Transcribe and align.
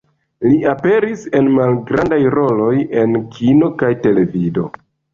Li 0.45 0.53
aperis 0.71 1.25
en 1.41 1.51
malgrandaj 1.59 2.21
roloj 2.39 2.73
en 3.05 3.17
kino 3.39 3.73
kaj 3.85 3.95
televido. 4.09 4.71